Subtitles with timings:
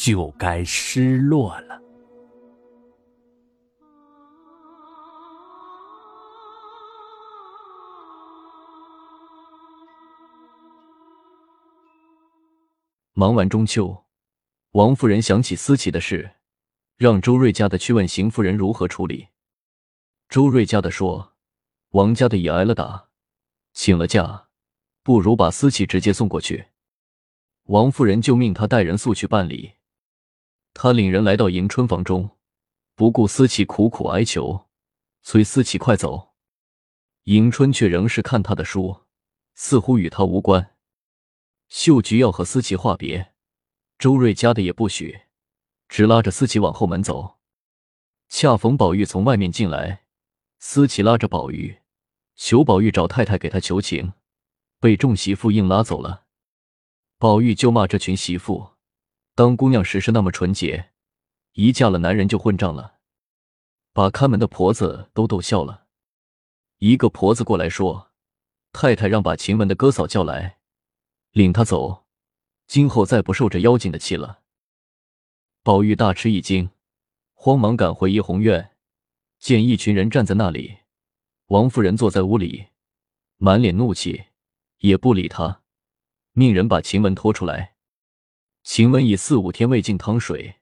[0.00, 1.78] 就该失落了。
[13.12, 14.06] 忙完中秋，
[14.70, 16.36] 王夫人想起思琪的事，
[16.96, 19.28] 让周瑞家的去问邢夫人如何处理。
[20.30, 21.34] 周瑞家的说，
[21.90, 23.10] 王家的也挨了打，
[23.74, 24.46] 请了假，
[25.02, 26.68] 不如把思琪直接送过去。
[27.64, 29.74] 王夫人就命他带人速去办理。
[30.72, 32.38] 他领人来到迎春房中，
[32.94, 34.68] 不顾思琪苦苦哀求，
[35.22, 36.34] 催思琪快走。
[37.24, 39.04] 迎春却仍是看他的书，
[39.54, 40.76] 似乎与他无关。
[41.68, 43.34] 秀菊要和思琪话别，
[43.98, 45.22] 周瑞家的也不许，
[45.88, 47.38] 只拉着思琪往后门走。
[48.28, 50.04] 恰逢宝玉从外面进来，
[50.58, 51.80] 思琪拉着宝玉，
[52.36, 54.12] 求宝玉找太太给他求情，
[54.80, 56.24] 被众媳妇硬拉走了。
[57.18, 58.70] 宝玉就骂这群媳妇。
[59.34, 60.90] 当姑娘时是那么纯洁，
[61.52, 62.98] 一嫁了男人就混账了，
[63.92, 65.86] 把看门的婆子都逗笑了。
[66.78, 68.10] 一个婆子过来说
[68.72, 70.58] ：“太太让把晴雯的哥嫂叫来，
[71.32, 72.06] 领她走，
[72.66, 74.42] 今后再不受这妖精的气了。”
[75.62, 76.70] 宝玉大吃一惊，
[77.34, 78.76] 慌忙赶回怡红院，
[79.38, 80.78] 见一群人站在那里，
[81.46, 82.68] 王夫人坐在屋里，
[83.36, 84.24] 满脸怒气，
[84.78, 85.62] 也不理他，
[86.32, 87.76] 命人把晴雯拖出来。
[88.72, 90.60] 晴雯已四五天未进汤水，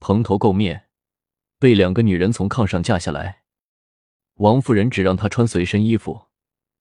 [0.00, 0.88] 蓬头垢面，
[1.60, 3.44] 被两个女人从炕上架下来。
[4.38, 6.26] 王夫人只让她穿随身衣服，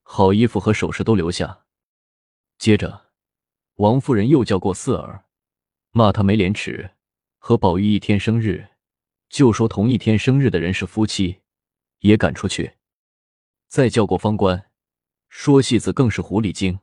[0.02, 1.66] 好衣服和首饰都留下。
[2.58, 3.12] 接着，
[3.76, 5.26] 王夫人又叫过四儿，
[5.92, 6.96] 骂他没廉耻，
[7.38, 8.70] 和宝玉一天生日，
[9.30, 11.42] 就说同一天生日的人是夫妻，
[12.00, 12.78] 也赶出去。
[13.68, 14.72] 再叫过方官，
[15.30, 16.80] 说戏子更是狐狸精，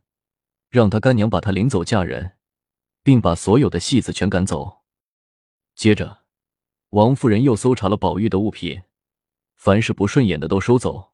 [0.71, 2.39] 让他干娘把他领走嫁人。
[3.03, 4.83] 并把所有的戏子全赶走。
[5.75, 6.25] 接着，
[6.91, 8.83] 王夫人又搜查了宝玉的物品，
[9.57, 11.13] 凡是不顺眼的都收走，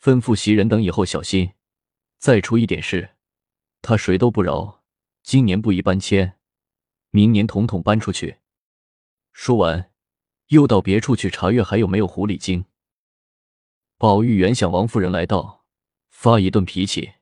[0.00, 1.52] 吩咐袭人等以后小心，
[2.18, 3.16] 再出一点事，
[3.82, 4.82] 他谁都不饶。
[5.22, 6.38] 今年不宜搬迁，
[7.10, 8.40] 明年统统搬出去。
[9.32, 9.90] 说完，
[10.48, 12.66] 又到别处去查阅还有没有狐狸精。
[13.96, 15.64] 宝玉原想王夫人来到，
[16.10, 17.14] 发一顿脾气，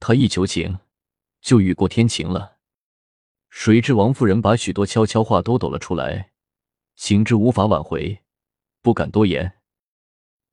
[0.00, 0.78] 他一求情，
[1.40, 2.55] 就雨过天晴了。
[3.48, 6.32] 谁知王夫人把许多悄悄话都抖了出来，
[6.94, 8.22] 行之无法挽回，
[8.82, 9.60] 不敢多言，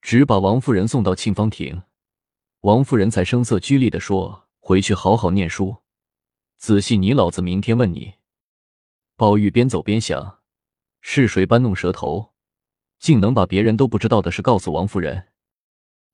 [0.02, 1.84] 只把王夫人送到沁芳亭。
[2.62, 5.78] 王夫人才声色俱厉的说：“回去好好念书，
[6.58, 8.14] 仔细你老子明天问你。”
[9.18, 10.40] 宝玉边走边想：
[11.02, 12.34] 是谁搬弄舌头，
[13.00, 15.28] 竟能把别人都不知道的事告诉王夫人？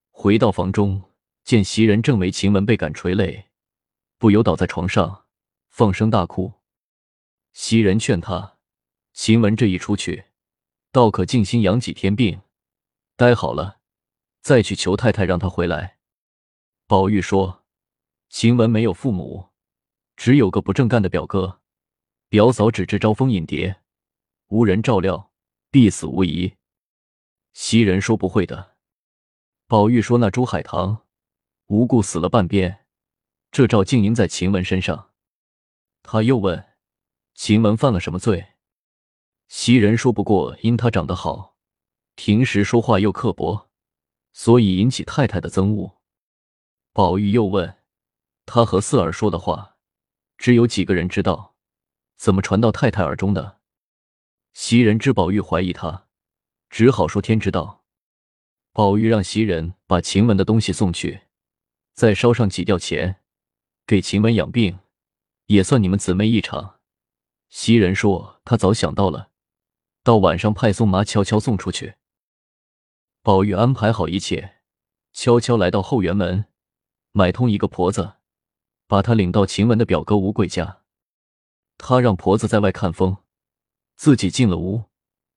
[0.09, 1.11] 回到房中，
[1.43, 3.49] 见袭人正为晴雯被赶垂泪，
[4.17, 5.25] 不由倒在床上，
[5.69, 6.58] 放声大哭。
[7.51, 8.57] 袭人劝他
[9.13, 10.25] ：“晴雯这一出去，
[10.91, 12.41] 倒可静心养几天病，
[13.15, 13.79] 待好了
[14.41, 15.97] 再去求太太，让她回来。”
[16.87, 17.65] 宝玉说
[18.29, 19.49] ：“晴雯没有父母，
[20.15, 21.59] 只有个不正干的表哥，
[22.29, 23.81] 表嫂只知招蜂引蝶，
[24.47, 25.31] 无人照料，
[25.69, 26.55] 必死无疑。”
[27.53, 28.77] 袭人说：“不会的。”
[29.67, 31.05] 宝玉说：“那朱海棠
[31.65, 32.85] 无故死了半边，
[33.51, 35.11] 这照竟因在晴雯身上。”
[36.01, 36.68] 他又问。
[37.39, 38.55] 晴雯犯了什么罪？
[39.47, 41.55] 袭人说不过，因她长得好，
[42.15, 43.69] 平时说话又刻薄，
[44.33, 46.01] 所以引起太太的憎恶。
[46.91, 47.77] 宝玉又问：
[48.45, 49.77] 他和四儿说的话，
[50.37, 51.55] 只有几个人知道，
[52.17, 53.61] 怎么传到太太耳中的？
[54.51, 56.07] 袭人知宝玉怀疑他，
[56.69, 57.85] 只好说天知道。
[58.73, 61.21] 宝玉让袭人把晴雯的东西送去，
[61.93, 63.21] 再烧上几吊钱，
[63.87, 64.79] 给晴雯养病，
[65.45, 66.78] 也算你们姊妹一场。
[67.49, 69.31] 袭人说：“他早想到了，
[70.03, 71.95] 到晚上派送马悄悄送出去。”
[73.21, 74.57] 宝玉安排好一切，
[75.11, 76.45] 悄悄来到后园门，
[77.11, 78.13] 买通一个婆子，
[78.87, 80.83] 把他领到晴雯的表哥吴贵家。
[81.77, 83.17] 他让婆子在外看风，
[83.95, 84.83] 自己进了屋，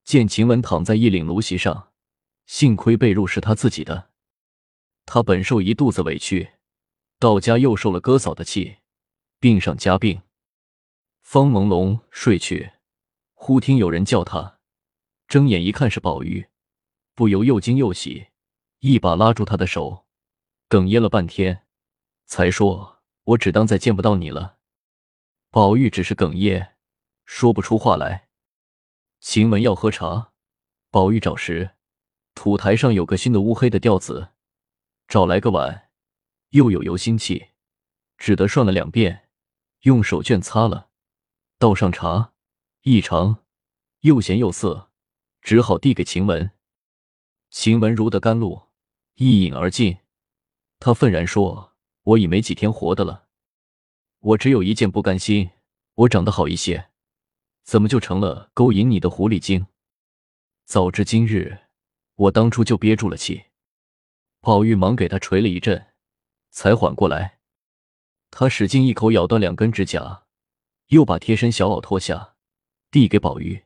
[0.04, 1.92] 见晴雯躺在一领芦席上，
[2.46, 4.10] 幸亏被褥是他自己的。
[5.06, 6.52] 他本受一肚子委屈，
[7.18, 8.76] 到家又受了哥嫂的气，
[9.40, 10.22] 病上加病。
[11.32, 12.72] 方朦胧睡去，
[13.32, 14.58] 忽听有人叫他，
[15.26, 16.50] 睁眼一看是宝玉，
[17.14, 18.26] 不由又惊又喜，
[18.80, 20.04] 一把拉住他的手，
[20.68, 21.64] 哽咽了半天，
[22.26, 24.58] 才说：“我只当再见不到你了。”
[25.48, 26.74] 宝玉只是哽咽，
[27.24, 28.28] 说不出话来。
[29.20, 30.32] 晴雯要喝茶，
[30.90, 31.76] 宝玉找时，
[32.34, 34.32] 土台上有个熏得乌黑的吊子，
[35.08, 35.88] 找来个碗，
[36.50, 37.52] 又有油腥气，
[38.18, 39.30] 只得涮了两遍，
[39.84, 40.90] 用手绢擦了，
[41.62, 42.32] 倒上茶，
[42.80, 43.44] 一尝，
[44.00, 44.90] 又咸又涩，
[45.40, 46.50] 只好递给晴雯。
[47.50, 48.62] 晴雯如得甘露，
[49.14, 49.98] 一饮而尽。
[50.80, 53.28] 他愤然说：“我已没几天活的了，
[54.18, 55.50] 我只有一件不甘心，
[55.94, 56.88] 我长得好一些。”
[57.62, 59.68] 怎么就成了勾引你的狐狸精？
[60.64, 61.60] 早知今日，
[62.16, 63.44] 我当初就憋住了气。
[64.40, 65.92] 宝玉忙给他捶了一阵，
[66.50, 67.38] 才缓过来。
[68.32, 70.24] 他使劲一口咬断两根指甲，
[70.92, 72.34] 又把贴身小袄脱下，
[72.90, 73.64] 递给宝玉。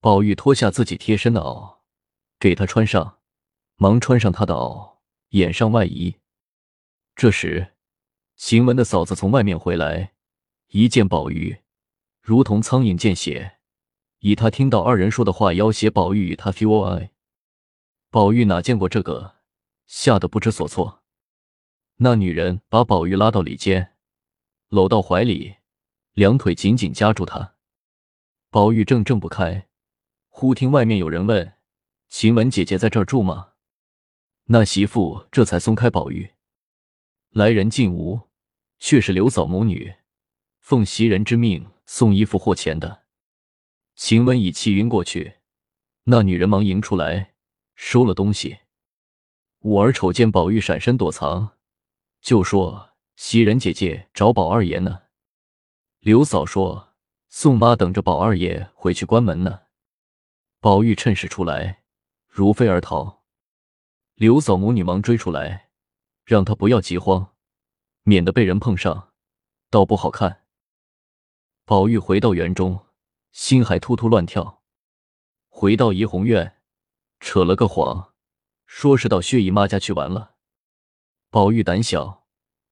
[0.00, 1.80] 宝玉脱下自己贴身的袄，
[2.40, 3.18] 给他穿上，
[3.76, 4.96] 忙穿上他的袄，
[5.28, 6.16] 掩上外衣。
[7.14, 7.74] 这时，
[8.36, 10.14] 晴雯的嫂子从外面回来，
[10.68, 11.58] 一见宝玉。
[12.22, 13.58] 如同苍蝇见血，
[14.20, 17.10] 以他听到二人说的话要挟宝玉与他 f o i，
[18.08, 19.34] 宝玉哪见过这个，
[19.86, 21.02] 吓得不知所措。
[21.96, 23.96] 那女人把宝玉拉到里间，
[24.68, 25.56] 搂到怀里，
[26.12, 27.54] 两腿紧紧夹住他。
[28.50, 29.68] 宝玉正挣不开，
[30.28, 31.54] 忽听外面有人问
[32.08, 33.50] ：“晴雯姐姐在这儿住吗？”
[34.46, 36.32] 那媳妇这才松开宝玉。
[37.30, 38.28] 来人进屋，
[38.78, 39.94] 却是刘嫂母女，
[40.60, 41.68] 奉袭人之命。
[41.84, 43.02] 送衣服或钱的，
[43.96, 45.40] 晴雯已气晕过去，
[46.04, 47.34] 那女人忙迎出来，
[47.74, 48.60] 收了东西。
[49.58, 51.58] 五儿瞅见宝玉闪身躲藏，
[52.22, 55.01] 就说：“袭人姐姐找宝二爷呢。”
[56.02, 56.94] 刘嫂说
[57.30, 59.60] ：“宋妈等着宝二爷回去关门呢。”
[60.58, 61.84] 宝玉趁势出来，
[62.26, 63.22] 如飞而逃。
[64.16, 65.70] 刘嫂母女忙追出来，
[66.24, 67.34] 让他不要急慌，
[68.02, 69.12] 免得被人碰上，
[69.70, 70.42] 倒不好看。
[71.64, 72.84] 宝玉回到园中，
[73.30, 74.64] 心还突突乱跳。
[75.46, 76.60] 回到怡红院，
[77.20, 78.12] 扯了个谎，
[78.66, 80.34] 说是到薛姨妈家去玩了。
[81.30, 82.26] 宝玉胆小，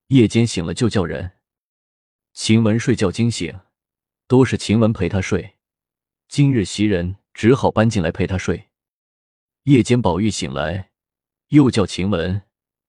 [0.09, 1.37] 夜间醒了就叫人。
[2.33, 3.61] 晴雯睡觉惊醒，
[4.27, 5.59] 都是晴雯陪他睡。
[6.29, 8.71] 今日袭人只好搬进来陪他睡。
[9.65, 10.93] 夜间宝玉醒来，
[11.49, 12.43] 又叫晴雯，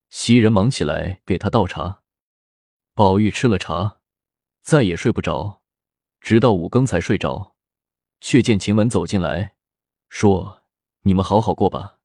[0.09, 2.03] 袭人忙起来给他倒茶。
[2.93, 3.99] 宝玉吃了茶，
[4.61, 5.61] 再也睡不着。
[6.19, 7.55] 直到五更才睡着，
[8.19, 9.55] 却见晴雯走进来，
[10.07, 10.61] 说
[11.01, 11.97] ：“你们好好过吧，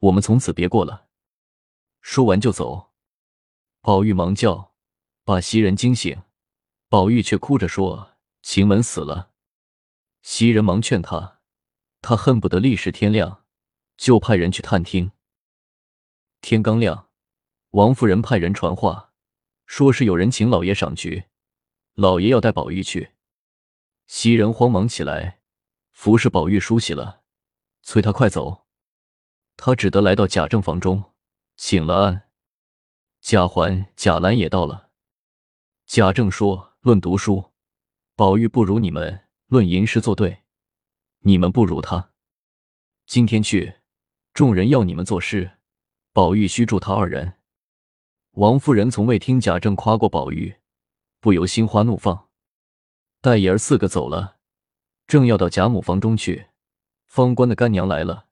[0.00, 1.08] 我们从此别过了。”
[2.02, 2.92] 说完就走。
[3.80, 4.74] 宝玉忙叫，
[5.24, 6.22] 把袭人惊醒。
[6.88, 9.32] 宝玉却哭着说：“晴雯死了。”
[10.22, 11.40] 袭人忙劝他，
[12.00, 13.44] 他恨不得立时天亮，
[13.96, 15.12] 就派人去探听。
[16.40, 17.10] 天刚亮，
[17.70, 19.12] 王夫人派人传话，
[19.66, 21.24] 说是有人请老爷赏菊，
[21.94, 23.12] 老爷要带宝玉去。
[24.06, 25.40] 袭人慌忙起来，
[25.92, 27.22] 服侍宝玉梳洗了，
[27.82, 28.66] 催他快走。
[29.56, 31.12] 他只得来到贾政房中，
[31.56, 32.30] 请了安。
[33.20, 34.90] 贾环、贾兰也到了。
[35.84, 37.52] 贾政说：“论读书，
[38.16, 40.44] 宝玉不如你们；论吟诗作对，
[41.18, 42.12] 你们不如他。
[43.04, 43.74] 今天去，
[44.32, 45.58] 众人要你们作诗，
[46.14, 47.34] 宝玉须助他二人。”
[48.40, 50.56] 王夫人从未听贾政夸过宝玉，
[51.20, 52.30] 不由心花怒放。
[53.20, 54.38] 待爷儿四个走了，
[55.06, 56.46] 正要到贾母房中去，
[57.06, 58.28] 方官的干娘来了，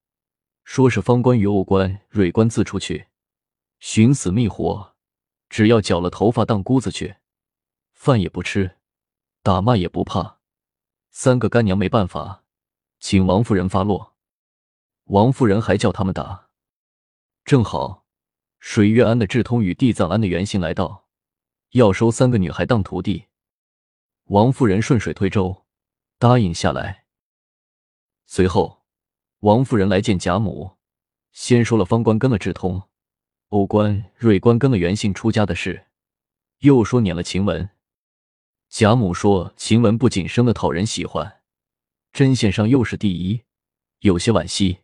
[0.64, 3.08] 说是方官与欧官、蕊官自出去，
[3.80, 4.94] 寻死觅活，
[5.50, 7.16] 只要绞了头发当姑子去，
[8.06, 8.76] 饭也不吃，
[9.42, 10.38] 打骂也不怕。
[11.10, 12.44] 三个干娘没办法，
[13.00, 14.14] 请王夫人发落。
[15.06, 16.50] 王夫人还叫他们打。
[17.44, 18.06] 正好，
[18.60, 21.08] 水月庵的智通与地藏庵的元信来到，
[21.70, 23.24] 要收三个女孩当徒弟。
[24.26, 25.64] 王夫人顺水推舟，
[26.16, 27.06] 答应下来。
[28.26, 28.84] 随后，
[29.40, 30.76] 王夫人来见贾母，
[31.32, 32.84] 先说了方官跟了智通，
[33.48, 35.88] 欧官、瑞官跟了元信出家的事，
[36.58, 37.68] 又说撵了晴雯。
[38.78, 41.40] 贾母说晴雯不仅生的讨人喜欢，
[42.12, 43.40] 针线上又是第一，
[44.00, 44.80] 有些惋惜。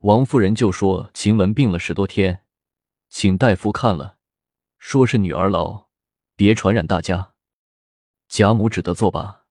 [0.00, 2.44] 王夫人就说晴雯病了十多天，
[3.08, 4.18] 请大夫看了，
[4.76, 5.86] 说是女儿痨，
[6.36, 7.32] 别传染大家。
[8.28, 9.46] 贾母只得作罢。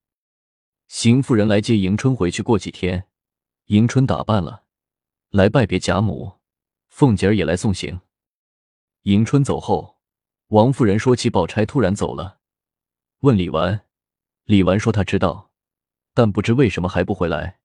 [0.88, 3.08] 邢夫人来接迎春回去，过几天，
[3.65, 4.65] 迎春打扮了，
[5.32, 6.34] 来拜别贾母。
[6.88, 8.01] 凤姐儿也来送行。
[9.06, 9.98] 迎春走后，
[10.50, 12.38] 王夫人说起宝钗突然走了，
[13.22, 13.82] 问李纨，
[14.46, 15.52] 李纨说她知道，
[16.14, 17.60] 但不知为什么还不回来。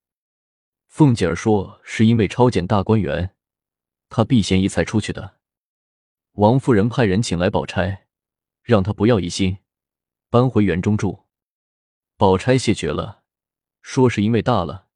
[0.88, 3.36] 凤姐儿说是因为抄检大观园，
[4.08, 5.38] 他避嫌疑才出去的。
[6.32, 8.06] 王夫人派人请来宝钗，
[8.62, 9.58] 让她不要疑心，
[10.28, 11.26] 搬回园中住。
[12.16, 13.22] 宝钗谢绝了，
[13.80, 14.88] 说是因为大了，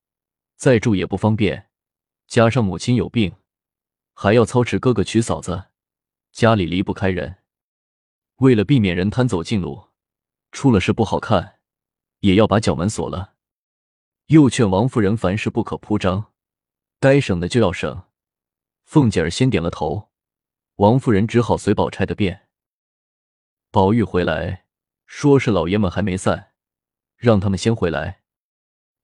[0.56, 1.68] 再住也不方便，
[2.26, 3.36] 加上母亲有病，
[4.12, 5.66] 还要操持哥哥娶嫂子，
[6.32, 7.36] 家里离不开人。
[8.36, 9.87] 为了避免人贪走近路，
[10.52, 11.60] 出了事不好看，
[12.20, 13.34] 也要把角门锁了。
[14.26, 16.32] 又劝王夫人凡事不可铺张，
[17.00, 18.04] 该省的就要省。
[18.84, 20.10] 凤姐儿先点了头。
[20.76, 22.48] 王夫人只好随宝钗的便。
[23.70, 24.66] 宝玉回来，
[25.06, 26.52] 说是老爷们还没散，
[27.16, 28.22] 让他们先回来。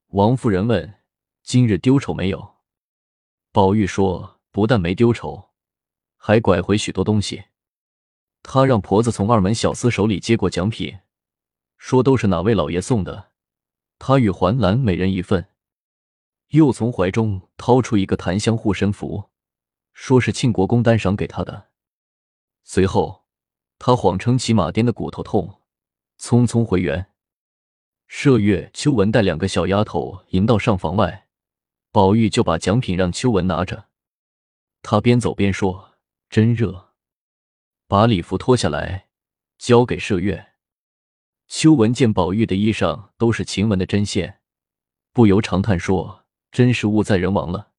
[0.08, 1.00] 王夫人问
[1.42, 2.56] ：“今日丢丑没有？”
[3.52, 5.50] 宝玉说：“不但没丢丑，
[6.16, 7.44] 还拐回许多东西。
[8.42, 10.98] 他让婆子从二门小厮手里接过奖品，
[11.86, 13.32] 说都是哪位老爷送的。
[13.98, 15.48] 他与环兰每人一份，
[16.52, 19.28] 又从怀中掏出一个檀香护身符。”
[19.92, 21.68] 说是庆国公单赏给他的。
[22.62, 23.26] 随后，
[23.78, 25.60] 他谎称骑马颠的骨头痛，
[26.18, 27.12] 匆匆回园。
[28.08, 31.28] 麝月、秋文带两个小丫头迎到上房外，
[31.92, 33.88] 宝玉就把奖品让秋文拿着。
[34.80, 35.96] 他边走边说
[36.30, 36.94] ：“真热。”
[37.86, 39.08] 把礼服脱下来，
[39.58, 40.53] 交给麝月。
[41.46, 44.40] 秋文见宝玉的衣裳都是晴雯的针线，
[45.12, 47.72] 不由长叹说：“真是物在人亡了。”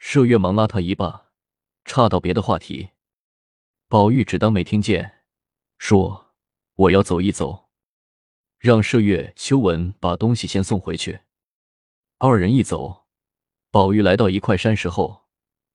[0.00, 1.30] 麝月忙拉他一把，
[1.84, 2.90] 岔到别的话题。
[3.86, 5.24] 宝玉只当没听见，
[5.76, 6.34] 说
[6.74, 7.68] ：“我要走一走，
[8.58, 11.20] 让麝月、秋文把东西先送回去。”
[12.18, 13.06] 二人一走，
[13.70, 15.26] 宝玉来到一块山石后，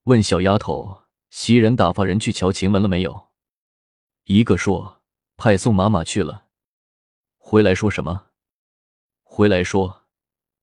[0.04, 3.28] 问小丫头：“袭人打发人去瞧晴雯了没有？”
[4.24, 5.02] 一个说
[5.38, 6.45] ：“派送妈妈去了。”
[7.48, 8.30] 回来说什么？
[9.22, 10.08] 回来说：“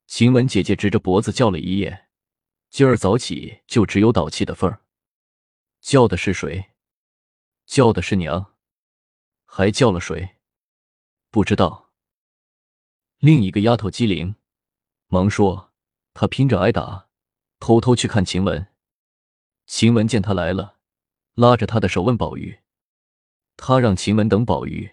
[0.06, 2.10] 晴雯姐姐直着脖子叫了一夜。”
[2.70, 4.82] 今儿早起就只有倒气的份儿，
[5.80, 6.72] 叫的是谁？
[7.66, 8.56] 叫的是娘，
[9.46, 10.36] 还叫了谁？
[11.32, 11.94] 不知道。
[13.20, 14.36] 另一个丫头机灵，
[15.08, 15.72] 忙说
[16.14, 17.08] ：“她拼着挨打，
[17.62, 18.68] 偷偷去看晴雯。
[19.68, 20.80] 晴雯见她来了，
[21.36, 22.60] 拉着她的手问宝玉，
[23.56, 24.92] 她让晴雯等宝玉。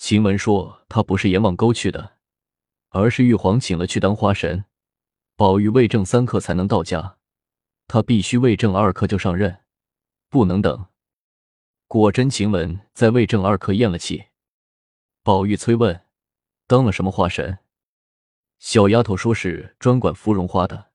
[0.00, 2.16] 晴雯说他不是阎王沟去的，
[2.88, 4.64] 而是玉皇请了去当花神。”
[5.36, 7.18] 宝玉未正三刻才能到家，
[7.86, 9.60] 他必须未正二刻就上任，
[10.30, 10.86] 不能等。
[11.86, 14.28] 果真，晴雯在未正二刻咽了气。
[15.22, 16.06] 宝玉催问
[16.66, 17.58] ：“当了什么花神？”
[18.58, 20.92] 小丫头说是专管芙蓉花的。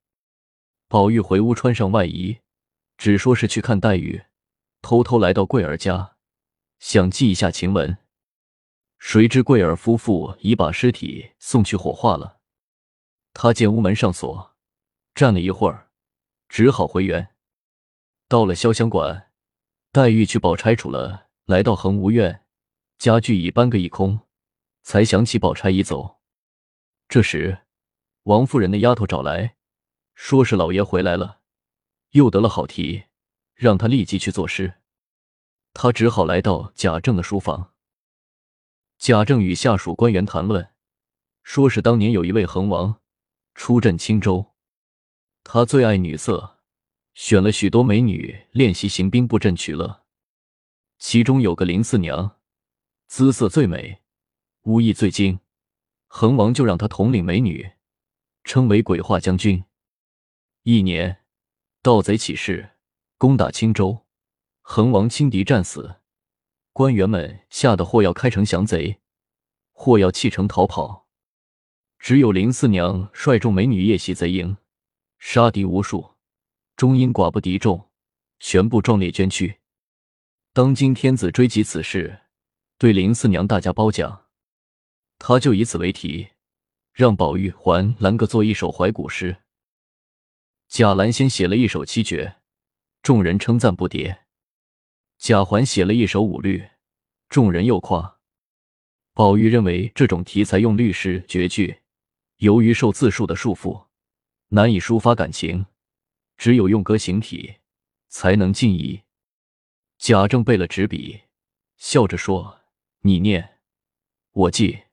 [0.87, 2.39] 宝玉回屋穿上外衣，
[2.97, 4.23] 只说是去看黛玉，
[4.81, 6.15] 偷偷来到桂儿家，
[6.79, 7.97] 想记一下晴雯。
[9.07, 12.39] 谁知桂儿夫妇已把尸体送去火化了。
[13.33, 14.55] 他见屋门上锁，
[15.13, 15.91] 站了一会儿，
[16.49, 17.35] 只好回园。
[18.27, 19.31] 到了潇湘馆，
[19.91, 22.45] 黛玉去宝钗处了，来到恒芜院，
[22.97, 24.21] 家具已搬个一空，
[24.81, 26.19] 才想起宝钗已走。
[27.07, 27.59] 这时，
[28.23, 29.55] 王夫人的丫头找来，
[30.15, 31.41] 说是老爷回来了，
[32.13, 33.03] 又得了好题，
[33.53, 34.81] 让他立即去作诗。
[35.73, 37.74] 他只好来到贾政的书房。
[38.97, 40.69] 贾政与下属官员谈论，
[41.43, 43.01] 说是当年有一位恒王。
[43.53, 44.53] 出镇青州，
[45.41, 46.59] 他最爱女色，
[47.13, 50.03] 选了许多美女练习行兵布阵取乐。
[50.99, 52.37] 其中有个林四娘，
[53.07, 54.01] 姿色最美，
[54.63, 55.39] 武艺最精，
[56.07, 57.71] 恒王就让她统领美女，
[58.43, 59.63] 称为鬼画将军。
[60.63, 61.23] 一年，
[61.81, 62.71] 盗贼起事，
[63.17, 64.05] 攻打青州，
[64.61, 66.01] 恒王轻敌战死，
[66.77, 68.99] 官员们吓得或要开城降贼，
[69.71, 71.07] 或要弃城逃跑。
[71.97, 74.57] 只有林四娘率众美女夜袭贼营，
[75.17, 76.15] 杀敌无数，
[76.75, 77.89] 终因寡不敌众，
[78.41, 79.61] 全部壮烈捐躯。
[80.51, 82.23] 当今天子追及此事，
[82.77, 84.25] 对林四娘大加褒奖。
[85.17, 86.27] 他就以此为题，
[86.91, 89.37] 让宝玉还兰各作一首怀古诗。
[90.67, 92.35] 贾兰先写了一首七绝，
[93.01, 94.24] 众人称赞不迭；
[95.17, 96.67] 贾环写了一首五律，
[97.29, 98.19] 众人又夸。
[99.13, 101.81] 宝玉认为这种题材用律诗绝句。
[102.37, 103.85] 由于受字数的束缚，
[104.49, 105.67] 难以抒发感情，
[106.35, 107.55] 只有用歌行体，
[108.09, 109.03] 才能尽意。
[109.97, 111.21] 贾政备了纸笔，
[111.77, 112.59] 笑着说
[113.01, 113.59] ：“你念，
[114.31, 114.83] 我记。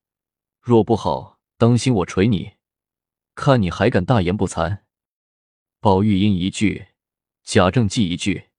[0.60, 2.52] 若不好，当心我捶你。
[3.34, 4.82] 看你还敢大言不惭。”
[5.80, 6.86] 宝玉应一句，
[7.42, 8.50] 贾政记一句，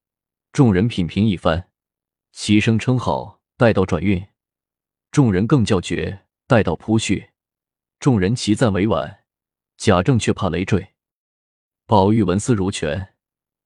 [0.54, 1.72] 众人品评一番，
[2.32, 3.42] 齐声称好。
[3.58, 4.28] 待到转韵，
[5.10, 6.28] 众人更叫绝。
[6.46, 7.32] 待到铺叙。
[8.00, 9.24] 众人齐赞委婉，
[9.78, 10.94] 贾政却怕累赘。
[11.88, 13.16] 宝玉文思如泉，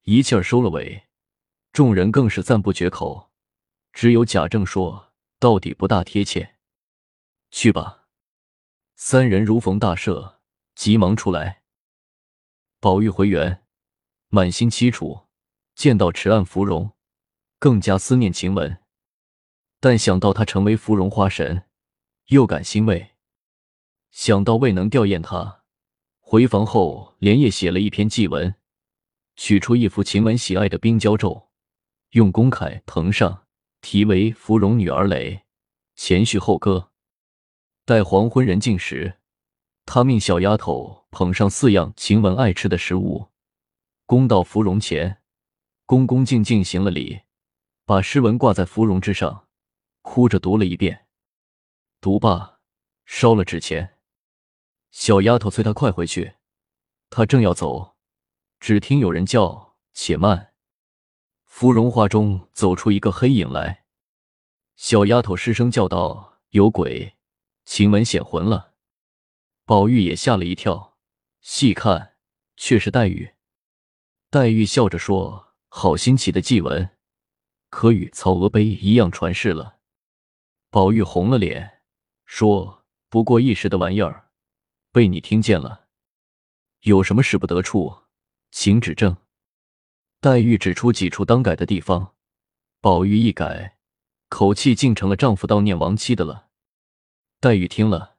[0.04, 1.10] 一气儿收了尾，
[1.74, 3.34] 众人更是赞不绝口。
[3.92, 6.56] 只有贾政说：“到底不大贴切。”
[7.52, 8.08] 去吧。
[8.96, 10.38] 三人如逢大赦，
[10.74, 11.64] 急忙出来。
[12.80, 13.66] 宝玉回园，
[14.30, 15.27] 满心凄楚，
[15.78, 16.94] 见到池岸芙蓉，
[17.60, 18.80] 更加思念晴雯。
[19.80, 21.66] 但想到她成为芙蓉花神，
[22.30, 23.12] 又感欣慰。
[24.10, 25.62] 想到未能吊唁她，
[26.20, 28.56] 回房后连夜写了一篇祭文，
[29.36, 31.50] 取出一幅晴雯喜爱的冰胶咒，
[32.10, 33.46] 用公楷誊上，
[33.82, 35.44] 题为“芙蓉女儿蕾”，
[35.96, 36.90] 前序后歌。
[37.86, 39.20] 待黄昏人静时，
[39.86, 43.28] 他命小丫头捧上四样晴雯爱吃的食物，
[44.08, 45.22] 供到芙蓉前，
[45.88, 47.22] 恭恭敬敬行了礼，
[47.86, 49.48] 把诗文挂在芙蓉之上，
[50.02, 51.08] 哭着读了一遍。
[52.02, 52.60] 读罢，
[53.06, 53.98] 烧了纸钱。
[54.92, 56.34] 小丫头催他快回去，
[57.10, 57.96] 他正要走，
[58.60, 60.52] 只听有人叫：“且慢！”
[61.48, 63.86] 芙蓉花中走出一个黑影来，
[64.76, 67.16] 小丫头失声叫道：“有鬼！”
[67.64, 68.74] 晴雯显魂了，
[69.64, 70.98] 宝玉也吓了一跳，
[71.40, 72.18] 细看
[72.58, 73.36] 却是黛玉。
[74.30, 75.46] 黛玉笑着说
[75.80, 76.90] ：“好新奇的祭文，
[77.70, 79.78] 可与曹娥碑一样传世了。”
[80.72, 81.84] 宝玉红了脸，
[82.26, 84.32] 说：“不过一时的玩意儿，
[84.92, 85.86] 被你听见了，
[86.80, 87.96] 有什么使不得处，
[88.50, 89.18] 请指正。”
[90.20, 92.16] 黛玉指出几处当改的地方，
[92.82, 93.78] 宝玉一改，
[94.30, 96.48] 口气竟成了丈夫悼念亡妻的了。
[97.40, 98.16] 黛玉听了，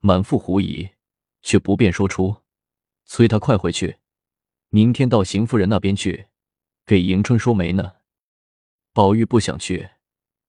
[0.00, 0.90] 满腹狐疑，
[1.40, 2.42] 却不便说出，
[3.06, 4.00] 催他快回去，
[4.68, 6.26] 明天到邢夫人那边去，
[6.84, 7.96] 给迎春说媒呢。
[8.92, 9.90] 宝玉不想去，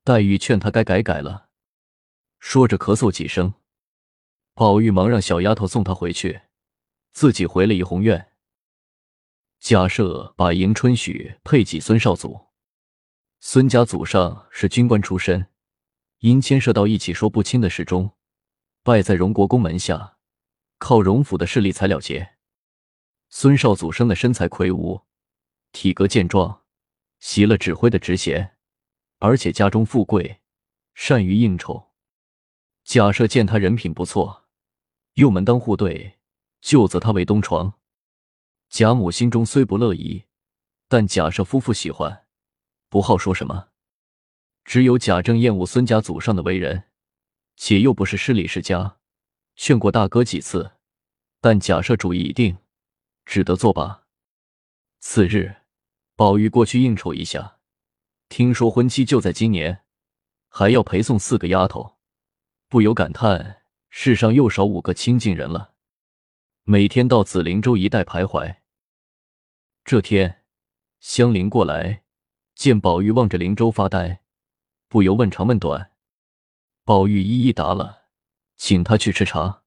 [0.03, 1.49] 黛玉劝他该改改了，
[2.39, 3.53] 说着咳嗽几声，
[4.53, 6.41] 宝玉忙让小丫头送他回去，
[7.11, 8.31] 自己回了怡红院。
[9.59, 12.47] 假设把迎春许配给孙少祖，
[13.39, 15.47] 孙家祖上是军官出身。
[16.19, 18.11] 因牵涉到一起说不清的事中，
[18.83, 20.17] 拜在荣国公门下，
[20.77, 22.35] 靠荣府的势力才了结。
[23.29, 25.01] 孙少祖生的身材魁梧，
[25.71, 26.63] 体格健壮，
[27.19, 28.57] 袭了指挥的职衔，
[29.19, 30.41] 而且家中富贵，
[30.93, 31.91] 善于应酬。
[32.83, 34.47] 假设见他人品不错，
[35.13, 36.19] 又门当户对，
[36.61, 37.79] 就择他为东床。
[38.69, 40.25] 贾母心中虽不乐意，
[40.87, 42.25] 但假设夫妇喜欢，
[42.89, 43.69] 不好说什么。
[44.63, 46.85] 只有贾政厌恶孙家祖上的为人，
[47.55, 48.97] 且又不是失礼世家，
[49.55, 50.73] 劝过大哥几次，
[51.39, 52.57] 但贾赦主意已定，
[53.25, 54.05] 只得作罢。
[54.99, 55.60] 次日，
[56.21, 57.57] 宝玉过去应酬一下，
[58.29, 59.85] 听说婚期就在今年，
[60.49, 61.97] 还要陪送四个丫头，
[62.69, 65.73] 不由感叹世上又少五个亲近人了。
[66.61, 68.57] 每天到紫灵洲一带徘徊。
[69.83, 70.43] 这天，
[70.99, 72.03] 香菱过来，
[72.53, 74.21] 见宝玉望着灵洲发呆。
[74.89, 75.91] 不由问长问短，
[76.83, 78.03] 宝玉一一答了，
[78.57, 79.63] 请他去吃茶。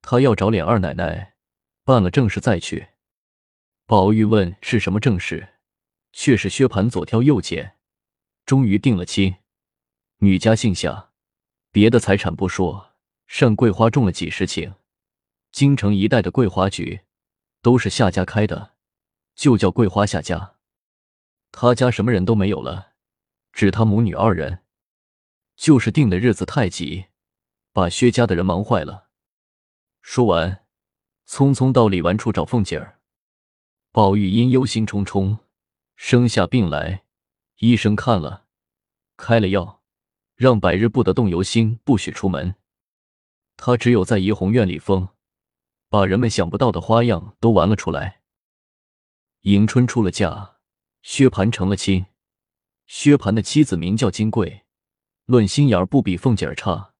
[0.00, 1.34] 他要找琏二奶奶
[1.84, 2.88] 办了正事再去。
[3.84, 5.56] 宝玉问是什么正事，
[6.12, 7.76] 却是薛蟠左挑右拣，
[8.44, 9.36] 终于定了亲。
[10.18, 11.10] 女家姓夏，
[11.70, 12.92] 别的财产不说，
[13.26, 14.74] 上桂花种了几十顷，
[15.52, 17.00] 京城一带的桂花局
[17.62, 18.74] 都是夏家开的，
[19.34, 20.56] 就叫桂花夏家。
[21.52, 22.94] 他家什么人都没有了。
[23.52, 24.64] 只他母女二人，
[25.56, 27.06] 就是定的日子太急，
[27.72, 29.08] 把薛家的人忙坏了。
[30.00, 30.64] 说完，
[31.26, 33.00] 匆匆到李纨处找凤姐儿。
[33.90, 35.38] 宝玉因忧心忡忡，
[36.00, 37.02] 生下病来，
[37.56, 38.46] 医生看了，
[39.16, 39.82] 开了药，
[40.36, 42.54] 让百日不得动油星，不许出门。
[43.56, 45.08] 他只有在怡红院里疯，
[45.88, 48.20] 把人们想不到的花样都玩了出来。
[49.40, 50.58] 迎春出了嫁，
[51.02, 52.06] 薛蟠成了亲。
[52.86, 54.64] 薛蟠的妻子名叫金桂，
[55.26, 56.94] 论心眼儿不比凤姐儿差，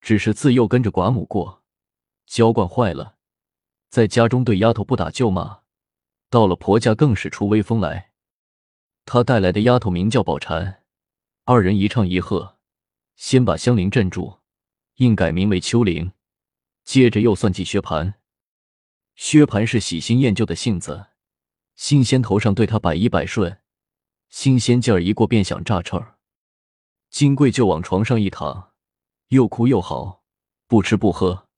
[0.00, 1.62] 只是自幼跟着寡母过，
[2.26, 3.16] 娇惯坏了，
[3.90, 5.60] 在家中对丫头不打就骂，
[6.30, 8.08] 到了婆家更是出威风来。
[9.04, 10.80] 他带来的丫头名叫宝蟾，
[11.44, 12.58] 二人一唱一和，
[13.16, 14.38] 先把香菱镇住，
[14.96, 16.12] 硬改名为秋菱，
[16.84, 18.14] 接着又算计薛蟠。
[19.14, 21.08] 薛蟠是喜新厌旧的性子，
[21.74, 23.60] 新鲜头上对他百依百顺。
[24.30, 26.16] 新鲜劲儿一过，便想炸翅儿。
[27.10, 28.72] 金贵就往床上一躺，
[29.28, 30.22] 又哭又嚎，
[30.66, 31.48] 不吃不喝。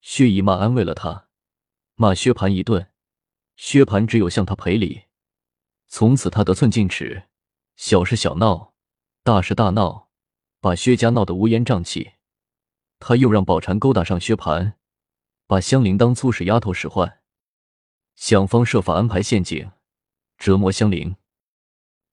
[0.00, 1.28] 薛姨妈安慰了他，
[1.96, 2.88] 骂薛蟠一顿。
[3.56, 5.02] 薛蟠只有向他赔礼。
[5.94, 7.24] 从此他得寸进尺，
[7.76, 8.72] 小事小闹，
[9.22, 10.08] 大事大闹，
[10.58, 12.12] 把薛家闹得乌烟瘴气。
[12.98, 14.72] 他又让宝钗勾搭上薛蟠，
[15.46, 17.20] 把香菱当粗使丫头使唤，
[18.14, 19.70] 想方设法安排陷阱，
[20.38, 21.14] 折磨香菱。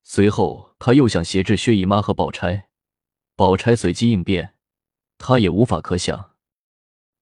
[0.03, 2.67] 随后，他又想挟制薛姨妈和宝钗，
[3.37, 4.55] 宝钗随机应变，
[5.17, 6.35] 他也无法可想。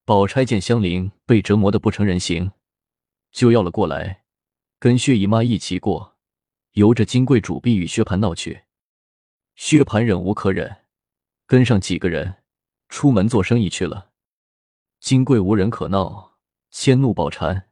[0.05, 2.51] 宝钗见香菱被折磨的不成人形，
[3.31, 4.23] 就要了过来，
[4.79, 6.16] 跟薛姨妈一起过，
[6.77, 8.65] 由着金贵主婢与薛蟠闹去。
[9.55, 10.83] 薛蟠忍无可忍，
[11.47, 12.43] 跟上几个人
[12.87, 14.11] 出门做生意去了。
[14.99, 16.37] 金贵无人可闹，
[16.69, 17.63] 迁怒宝蟾。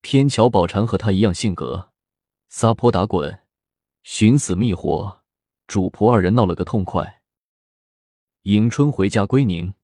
[0.00, 1.90] 偏巧宝蟾和他一样性格，
[2.48, 3.40] 撒泼打滚，
[4.04, 5.24] 寻死觅活，
[5.66, 7.20] 主仆二人闹了个痛快。
[8.42, 9.74] 迎春回家归宁，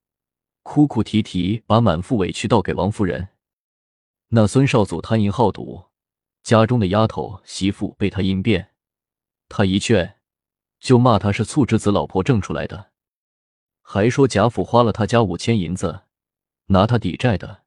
[0.62, 3.31] 哭哭啼啼，把满腹委屈倒给王夫人。
[4.29, 5.89] 那孙少祖贪淫好赌，
[6.42, 8.72] 家中的丫头媳妇被他阴变，
[9.48, 10.16] 他一劝，
[10.79, 12.90] 就骂他是醋之子老婆挣出来的，
[13.83, 16.03] 还说贾府花了他家五千银子。
[16.66, 17.64] 拿他抵债的，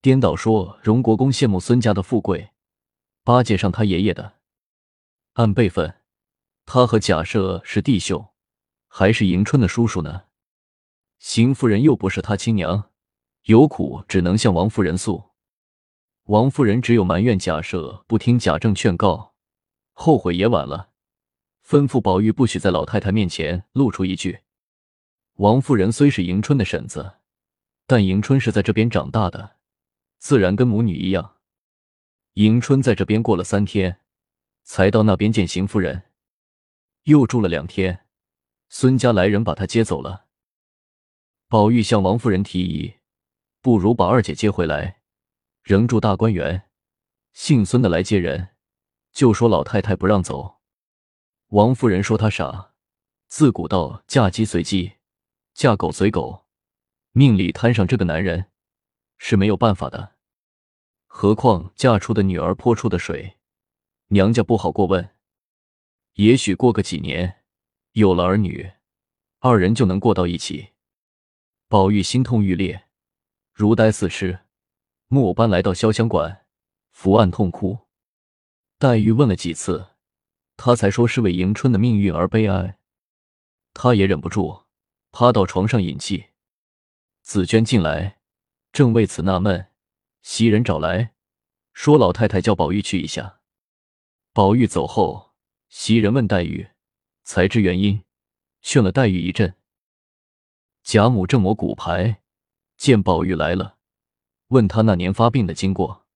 [0.00, 2.52] 颠倒说荣国公羡慕孙家的富贵，
[3.22, 4.36] 巴结上他爷爷的。
[5.34, 5.96] 按辈分，
[6.64, 8.30] 他和贾赦是弟兄，
[8.88, 10.24] 还是迎春的叔叔呢？
[11.18, 12.90] 邢夫人又不是他亲娘，
[13.42, 15.29] 有苦只能向王夫人诉。
[16.24, 19.34] 王夫人只有埋怨贾赦不听贾政劝告，
[19.92, 20.90] 后悔也晚了，
[21.66, 24.40] 吩咐宝玉不许在老太太面前露出一句。
[25.34, 27.16] 王夫人虽是迎春的婶子。
[27.86, 29.56] 但迎春是在这边长大的，
[30.18, 31.38] 自然跟母女一样。
[32.34, 33.98] 迎春在这边过了三天，
[34.62, 36.04] 才到那边见邢夫人，
[37.02, 38.06] 又住了两天。
[38.68, 40.26] 孙家来人把她接走了。
[41.48, 42.98] 宝玉向王夫人提议，
[43.60, 44.99] 不如把二姐接回来，
[45.62, 46.68] 仍住大观园。
[47.32, 48.48] 姓孙的来接人，
[49.12, 50.60] 就说老太太不让走。
[51.48, 52.74] 王夫人说他傻，
[53.26, 54.94] 自古道嫁鸡随鸡，
[55.54, 56.46] 嫁狗随狗。
[57.12, 58.50] 命里摊上这个男人
[59.18, 60.16] 是没有办法的，
[61.06, 63.38] 何况嫁出的女儿泼出的水，
[64.08, 65.16] 娘家不好过问。
[66.14, 67.42] 也许过个几年，
[67.92, 68.72] 有了儿女，
[69.38, 70.70] 二人就能过到一起。
[71.68, 72.88] 宝玉心痛欲裂，
[73.52, 74.40] 如呆似痴，
[75.12, 76.46] 末班来到潇湘馆，
[76.92, 77.76] 伏案痛哭。
[78.78, 79.88] 黛玉问了几次，
[80.56, 82.78] 他才说是为迎春的命运而悲哀。
[83.74, 84.66] 他也忍不住，
[85.10, 86.26] 趴到床上饮气。
[87.22, 88.20] 紫娟进来，
[88.70, 89.72] 正为此纳闷，
[90.22, 91.12] 袭人找来
[91.72, 93.40] 说：“老太太叫宝玉去一下。”
[94.32, 95.32] 宝玉走后，
[95.68, 96.68] 袭人问黛玉，
[97.24, 98.04] 才知原因，
[98.62, 99.56] 劝了黛玉一阵。
[100.84, 102.22] 贾母正磨骨牌，
[102.76, 103.78] 见宝玉来了，
[104.50, 106.06] 问他那年发病的经过。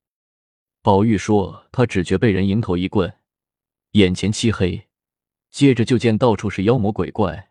[0.82, 3.18] 宝玉说：“他只觉被人迎头一棍，
[3.92, 4.88] 眼前漆黑，
[5.50, 7.50] 接着就见到处是妖魔鬼怪，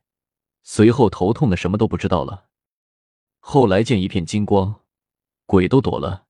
[0.62, 2.50] 随后头痛的什么都不知道了。”
[3.40, 4.82] 后来见一片金光，
[5.46, 6.28] 鬼都躲了，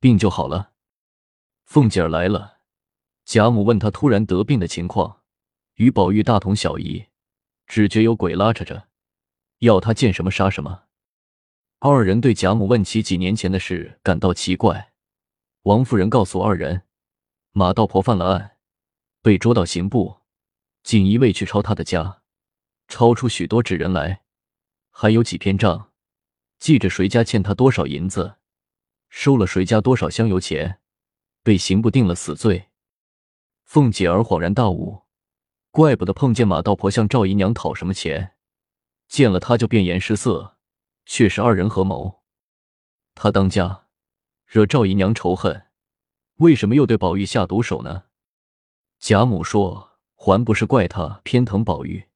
[0.00, 0.72] 病就好了。
[1.64, 2.60] 凤姐儿来了，
[3.24, 5.22] 贾母问她突然得病的情况，
[5.74, 7.06] 与宝玉大同小异，
[7.66, 8.88] 只觉有鬼拉扯着，
[9.58, 10.85] 要他见什么杀什么。
[11.78, 14.94] 二人对贾母问起几年前的事感到奇怪。
[15.62, 16.84] 王夫人告诉二人，
[17.52, 18.56] 马道婆犯了案，
[19.20, 20.16] 被捉到刑部，
[20.82, 22.22] 锦衣卫去抄他的家，
[22.88, 24.22] 抄出许多纸人来，
[24.90, 25.92] 还有几篇账。
[26.58, 28.36] 记着谁家欠他多少银子，
[29.10, 30.80] 收了谁家多少香油钱，
[31.42, 32.70] 被刑部定了死罪。
[33.64, 35.02] 凤姐儿恍然大悟，
[35.70, 38.32] 怪不得碰见马道婆向赵姨娘讨什么钱，
[39.08, 40.55] 见了他就变颜失色，
[41.06, 42.22] 却是二人合谋。
[43.14, 43.86] 他当家，
[44.44, 45.68] 惹赵姨娘仇恨，
[46.36, 48.04] 为什么又对宝玉下毒手呢？
[48.98, 52.08] 贾母说，还不是怪他偏疼宝玉。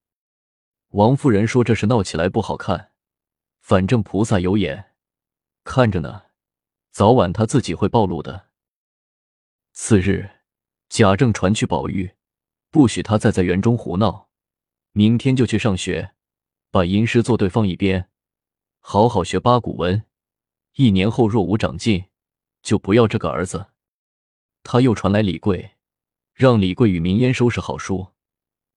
[0.88, 2.90] 王夫人说，这事闹起来不好看。
[3.61, 4.92] 反正菩萨有眼，
[5.62, 6.24] 看着呢，
[6.90, 8.48] 早晚他自己会暴露的。
[9.72, 10.29] 次日，
[10.88, 12.16] 贾政传去宝玉，
[12.70, 14.29] 不许他再在园中胡闹，
[14.92, 16.14] 明天就去上学，
[16.70, 18.10] 把吟诗作对放一边，
[18.81, 20.05] 好好学八股文。
[20.75, 22.07] 一年后若无长进，
[22.62, 23.69] 就不要这个儿子。
[24.62, 25.77] 他又传来李贵，
[26.35, 28.09] 让李贵与明烟收拾好书，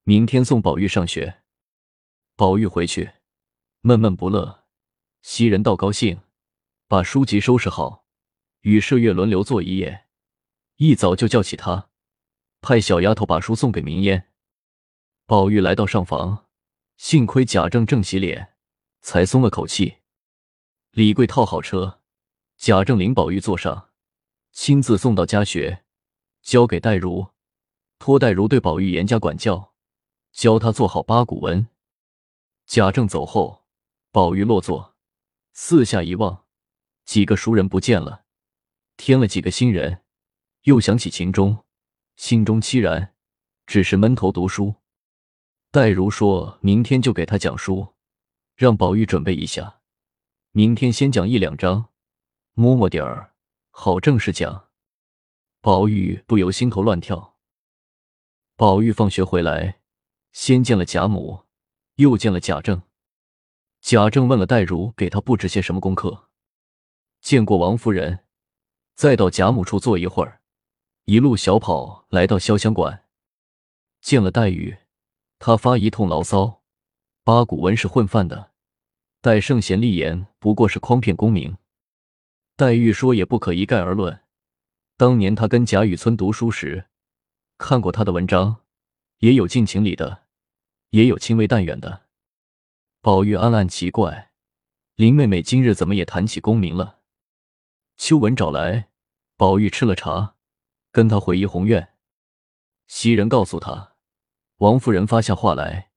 [0.04, 1.42] 明天送宝玉上学。
[2.36, 3.12] 宝玉回去，
[3.82, 4.66] 闷闷不乐。
[5.22, 6.22] 袭人倒高兴，
[6.88, 8.06] 把书籍收拾好，
[8.62, 10.06] 与麝月轮流坐一夜。
[10.78, 11.89] 一早就叫起他，
[12.60, 14.30] 派小丫头把书送给明烟。
[15.26, 16.48] 宝玉来到上房，
[16.98, 18.53] 幸亏贾政正洗脸，
[19.04, 19.98] 才松了口气。
[20.92, 22.00] 李贵套好车，
[22.58, 23.89] 贾政领宝玉坐上，
[24.54, 25.84] 亲自送到家学，
[26.42, 27.28] 交给黛如，
[28.00, 29.74] 托黛如对宝玉严加管教，
[30.32, 31.68] 教他做好八股文。
[32.66, 33.66] 贾政走后，
[34.12, 34.96] 宝玉落座。
[35.52, 36.46] 四下一望，
[37.04, 38.24] 几个熟人不见了，
[38.96, 40.02] 添了几个新人，
[40.62, 41.66] 又想起秦钟，
[42.16, 43.13] 心中凄然，
[43.68, 44.76] 只是闷头读书。
[45.72, 47.93] 黛如说明天就给他讲书，
[48.56, 49.82] 让宝玉准备一下，
[50.52, 51.89] 明天先讲一两章，
[52.54, 53.34] 摸摸底儿，
[53.72, 54.70] 好正式讲。
[55.60, 57.38] 宝玉不由心头乱跳。
[58.56, 59.80] 宝玉放学回来，
[60.32, 61.46] 先见了贾母，
[61.96, 62.84] 又见了贾政。
[63.82, 66.30] 贾政问了黛如给他布置些什么功课，
[67.22, 68.26] 见过王夫人，
[68.96, 70.42] 再到贾母处坐一会儿，
[71.06, 73.06] 一路小跑来到潇湘馆，
[74.00, 74.78] 见了黛玉。
[75.39, 76.62] 他发一通牢骚，
[77.26, 78.52] 八股文是混饭的，
[79.22, 81.56] 待圣贤立言不过是诓骗功名。
[82.58, 84.20] 黛玉说也不可一概而论。
[84.98, 86.90] 当年他跟贾雨村读书时，
[87.58, 88.64] 看过他的文章，
[89.20, 90.24] 也有尽情理的，
[90.90, 92.08] 也有轻微淡远的。
[93.00, 94.34] 宝玉暗暗奇怪，
[94.96, 97.00] 林妹妹今日怎么也谈起功名了？
[97.96, 98.90] 秋文找来，
[99.38, 100.36] 宝玉吃了茶，
[100.92, 101.94] 跟他回怡红院。
[102.88, 103.94] 袭人告诉他。
[104.58, 105.92] 王夫人发下话来，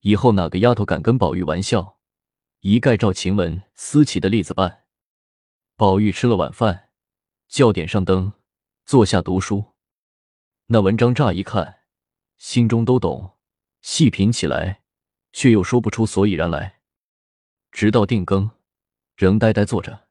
[0.00, 1.98] 以后哪个丫头敢跟宝玉玩笑，
[2.60, 4.84] 一概照晴雯、思琪的例子办。
[5.76, 6.90] 宝玉吃了晚饭，
[7.48, 8.32] 叫点上灯，
[8.84, 9.74] 坐下读书。
[10.66, 11.80] 那文章乍一看，
[12.36, 13.38] 心中都懂，
[13.80, 14.82] 细品起来，
[15.32, 16.80] 却又说不出所以然来。
[17.72, 18.50] 直到定更，
[19.16, 20.08] 仍呆呆坐着。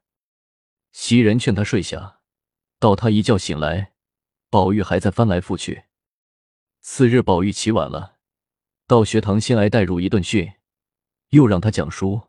[0.92, 2.20] 袭人劝他睡下，
[2.78, 3.94] 到他一觉醒来，
[4.50, 5.84] 宝玉还在翻来覆去。
[6.80, 8.17] 次日，宝玉起晚了，
[8.88, 10.50] 到学堂先挨黛入一顿训，
[11.28, 12.22] 又让他讲书。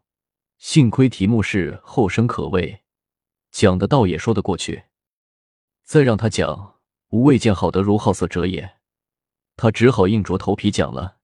[0.57, 2.81] 幸亏题目是后生可畏，
[3.49, 4.83] 讲的倒也说得过去。
[5.85, 8.75] 再让他讲吾未见好德如好色者也，
[9.55, 11.19] 他只好硬着头皮讲了。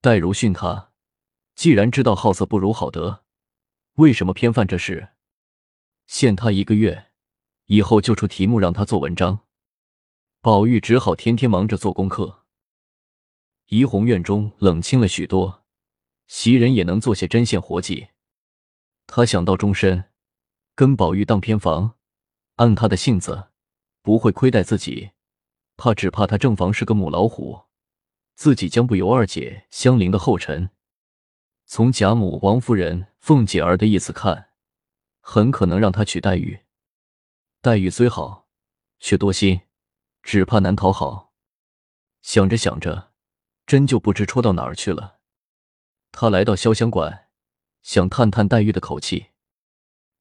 [0.00, 0.92] 黛如训他，
[1.54, 3.24] 既然知道好色不如好德，
[3.96, 5.10] 为什么偏犯这事？
[6.06, 7.08] 限他一个月，
[7.66, 9.40] 以后就出题目让他做文章。
[10.40, 12.46] 宝玉只好天天忙着做功课。
[13.68, 15.64] 怡红院中冷清了许多，
[16.26, 18.08] 袭人也能做些针线活计。
[19.06, 20.04] 他想到终身
[20.74, 21.96] 跟宝玉当偏房，
[22.56, 23.48] 按他的性子
[24.00, 25.10] 不会亏待自己，
[25.76, 27.64] 怕只怕他正房是个母老虎，
[28.34, 30.70] 自己将不由二姐香菱的后尘。
[31.66, 34.48] 从贾母、王夫人、凤姐儿的意思看，
[35.20, 36.60] 很可能让他娶黛玉。
[37.60, 38.48] 黛玉虽好，
[38.98, 39.60] 却多心。
[40.22, 41.34] 只怕难讨好，
[42.22, 43.07] 想着想着，
[43.68, 45.18] 真就不知戳到哪儿去了。
[46.10, 47.28] 他来到潇湘馆，
[47.82, 49.26] 想探探黛玉的口气。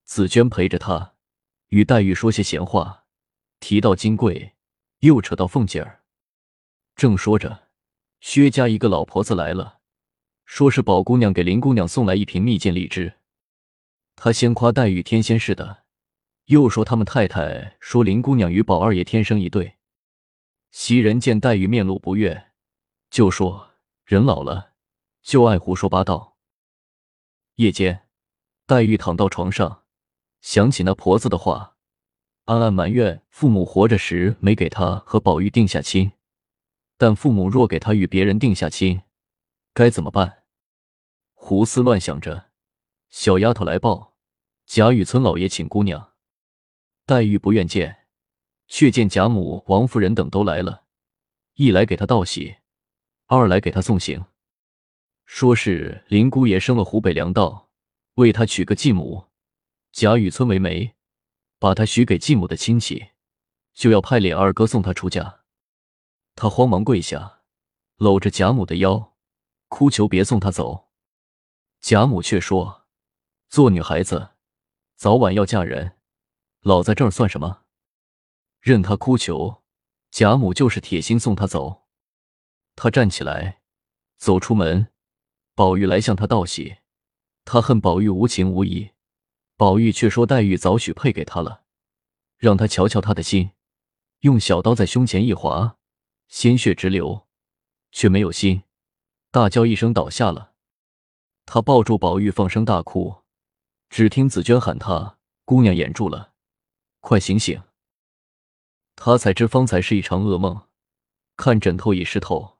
[0.03, 1.13] 紫娟陪着他，
[1.69, 3.05] 与黛玉说些闲话，
[3.61, 4.55] 提到金贵，
[4.99, 6.03] 又扯到凤姐儿。
[6.97, 7.69] 正说着，
[8.19, 9.79] 薛家一个老婆子来了，
[10.43, 13.13] 说是宝姑娘给林姑娘送来一瓶蜜饯荔枝。
[14.17, 15.85] 他先夸黛玉天仙似的，
[16.47, 19.77] 又说他们太太说林姑娘与宝二爷天生一对。
[20.69, 22.46] 袭人见黛玉面露不悦，
[23.09, 23.71] 就说
[24.05, 24.73] ：“人老了，
[25.21, 26.37] 就爱胡说八道。”
[27.55, 28.07] 夜间，
[28.65, 29.83] 黛玉躺到床上，
[30.41, 31.75] 想起那婆子的话，
[32.45, 36.11] 暗暗埋怨父母活着时没给她和宝玉定下亲，
[36.97, 39.01] 但父母若给她与别人定下亲，
[39.73, 40.43] 该怎么办？
[41.33, 42.49] 胡思乱想着，
[43.09, 44.15] 小丫头来报：
[44.65, 46.13] 贾雨村老爷请姑娘。
[47.05, 48.03] 黛玉不愿见。
[48.69, 50.83] 却见贾母、王夫人等都来了，
[51.53, 52.57] 一来给他道喜，
[53.29, 54.23] 二来给他送行，
[55.25, 57.69] 说是林姑爷生了湖北粮道，
[58.13, 59.25] 为他娶个继母，
[59.91, 60.95] 贾雨村为媒，
[61.59, 63.09] 把他许给继母的亲戚，
[63.73, 65.41] 就要派脸二哥送他出嫁。
[66.35, 67.41] 他慌忙跪下，
[67.97, 69.17] 搂着贾母的腰，
[69.67, 70.87] 哭求别送他走。
[71.81, 72.85] 贾母却说
[73.49, 74.35] ：“做女孩子，
[74.95, 75.97] 早晚要嫁人，
[76.61, 77.63] 老在这儿算什么？”
[78.61, 79.63] 任他哭求，
[80.11, 81.86] 贾母就是铁心送他走。
[82.77, 83.61] 他站起来，
[84.17, 84.89] 走出门，
[85.55, 86.77] 宝玉来向他道喜。
[87.43, 88.91] 他恨宝玉无情无义，
[89.55, 91.63] 宝玉却说黛玉早许配给他了，
[92.37, 93.49] 让他瞧瞧他的心。
[94.19, 95.77] 用小刀在胸前一划，
[96.27, 97.27] 鲜血直流，
[97.91, 98.61] 却没有心，
[99.31, 100.53] 大叫一声倒下了。
[101.47, 103.23] 他抱住宝玉，放声大哭。
[103.89, 106.33] 只听紫娟喊他：“姑娘，掩住了，
[106.99, 107.63] 快醒醒！”
[108.95, 110.67] 他才知方才是一场噩梦，
[111.35, 112.56] 看枕头已湿透，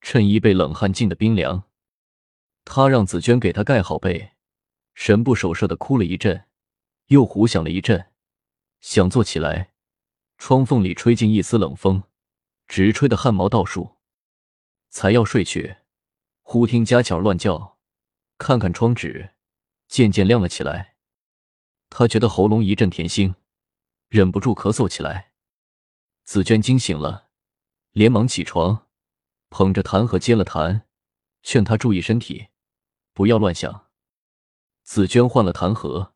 [0.00, 1.64] 衬衣被冷汗浸得冰凉。
[2.64, 4.32] 他让紫娟给他盖好被，
[4.94, 6.46] 神不守舍的哭了一阵，
[7.06, 8.10] 又胡想了一阵，
[8.80, 9.72] 想坐起来，
[10.38, 12.02] 窗缝里吹进一丝冷风，
[12.66, 13.96] 直吹得汗毛倒竖。
[14.88, 15.76] 才要睡去，
[16.42, 17.78] 忽听家巧乱叫，
[18.38, 19.34] 看看窗纸，
[19.86, 20.96] 渐渐亮了起来。
[21.88, 23.34] 他觉得喉咙一阵甜腥，
[24.08, 25.32] 忍不住咳嗽起来。
[26.24, 27.28] 紫娟惊醒了，
[27.92, 28.85] 连忙起床，
[29.50, 30.82] 捧着痰盒接了痰，
[31.42, 32.48] 劝他注意身体，
[33.12, 33.86] 不要乱想。
[34.82, 36.14] 紫娟换了痰盒，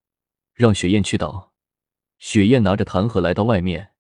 [0.54, 1.52] 让雪雁去倒。
[2.18, 3.94] 雪雁拿着痰盒来到外面，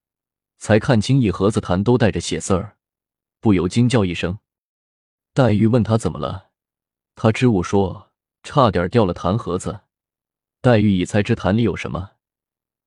[0.58, 2.76] 才看清一盒子痰都带着血丝儿，
[3.40, 4.38] 不由惊叫一声。
[5.32, 6.50] 黛玉问他怎么了，
[7.14, 8.12] 他支吾说
[8.42, 9.82] 差点掉了痰盒子。
[10.60, 12.16] 黛玉已猜知痰里有什么，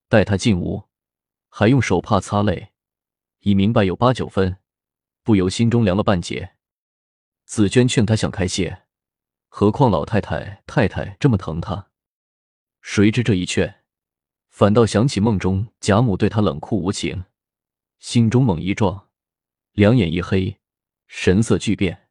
[0.08, 0.84] 带他进屋，
[1.50, 2.74] 还用手帕擦泪，
[3.40, 4.60] 已明白有八九分，
[5.24, 6.56] 不由心中凉了半截。
[7.46, 8.84] 紫娟劝他想开些，
[9.48, 11.90] 何况老太太、太太这么疼他，
[12.82, 13.84] 谁知这一劝，
[14.50, 17.26] 反倒想起梦中贾母对他冷酷无情，
[18.00, 19.10] 心中猛一撞，
[19.74, 20.60] 两眼一黑，
[21.08, 22.10] 神色巨变。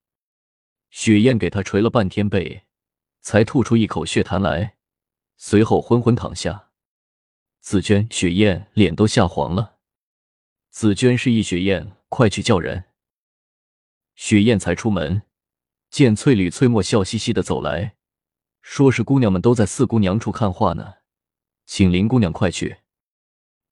[0.91, 2.65] 雪雁给他捶了半天背，
[3.21, 4.77] 才吐出一口血痰来。
[5.37, 6.69] 随后昏昏躺下，
[7.61, 9.79] 紫娟、雪雁脸都吓黄了。
[10.71, 12.85] 紫娟示意雪雁快去叫人。
[14.15, 15.23] 雪雁才出门，
[15.91, 17.97] 见翠缕、翠墨笑嘻嘻的走来，
[18.61, 20.95] 说是姑娘们都在四姑娘处看画呢，
[21.67, 22.79] 请林姑娘快去。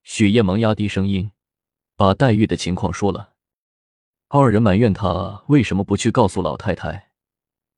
[0.02, 1.32] 雪雁忙压低声音，
[1.96, 3.34] 把黛玉的情况说了。
[4.28, 7.10] 二人埋怨她为什么不去告诉老太太，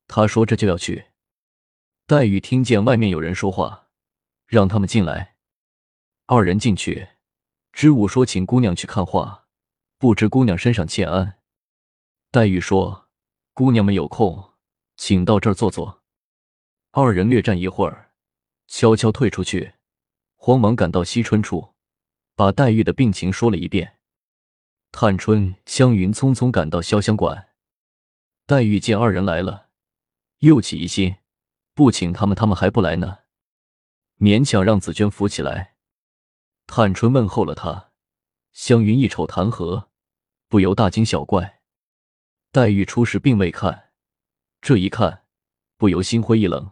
[0.07, 1.05] 她说这就要去。
[2.05, 3.81] 黛玉听见外面有人说话。
[4.45, 5.35] 让他们进来。
[6.27, 7.07] 二人进去，
[7.71, 9.47] 知武说请姑娘去看画，
[9.97, 11.39] 不知姑娘身上欠安。
[12.33, 13.09] 黛玉说
[13.53, 14.53] ：“姑娘们有空，
[14.97, 16.01] 请到这儿坐坐。”
[16.89, 18.11] 二人略站一会儿，
[18.65, 19.75] 悄悄退出去，
[20.33, 21.75] 慌忙赶到惜春处，
[22.33, 23.99] 把黛玉的病情说了一遍。
[24.91, 27.49] 探春、湘云匆匆赶到潇湘馆，
[28.47, 29.69] 黛玉见二人来了，
[30.39, 31.17] 又起疑心，
[31.75, 33.19] 不请他们，他们还不来呢。
[34.17, 35.75] 勉强让紫娟扶起来，
[36.65, 37.91] 探春问候了她。
[38.53, 39.89] 湘云一瞅弹劾，
[40.47, 41.59] 不由大惊小怪。
[42.53, 43.89] 黛玉初时并未看，
[44.61, 45.23] 这一看，
[45.75, 46.69] 不由心灰意冷。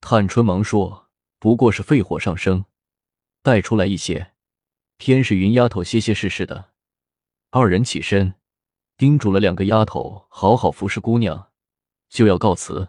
[0.00, 2.64] 探春忙说：“不过是肺火上升，
[3.44, 4.32] 带出来一些，
[4.96, 6.70] 偏是云丫头歇歇事事的。”
[7.50, 8.34] 二人起身，
[8.96, 11.52] 叮嘱了两个丫头好好服侍姑娘，
[12.08, 12.88] 就要告辞。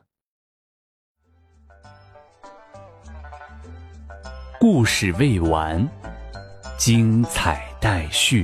[4.60, 5.88] 故事未完，
[6.76, 8.44] 精彩待续。